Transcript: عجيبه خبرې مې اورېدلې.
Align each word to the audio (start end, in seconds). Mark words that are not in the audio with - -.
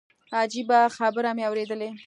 عجيبه 0.39 0.79
خبرې 0.97 1.31
مې 1.35 1.43
اورېدلې. 1.47 1.89